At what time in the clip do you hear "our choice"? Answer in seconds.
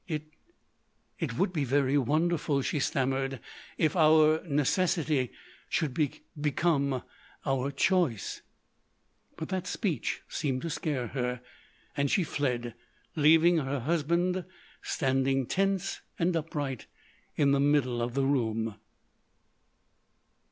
7.45-8.41